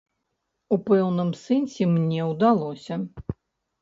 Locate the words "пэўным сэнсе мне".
0.87-2.21